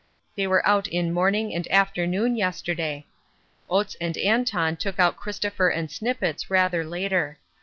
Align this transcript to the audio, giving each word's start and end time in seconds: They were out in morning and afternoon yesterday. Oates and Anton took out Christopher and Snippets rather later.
They 0.35 0.47
were 0.47 0.67
out 0.67 0.87
in 0.87 1.13
morning 1.13 1.53
and 1.53 1.71
afternoon 1.71 2.35
yesterday. 2.35 3.05
Oates 3.69 3.95
and 4.01 4.17
Anton 4.17 4.75
took 4.75 4.99
out 4.99 5.15
Christopher 5.15 5.69
and 5.69 5.91
Snippets 5.91 6.49
rather 6.49 6.83
later. 6.83 7.37